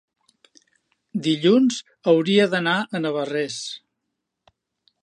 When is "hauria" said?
2.13-2.49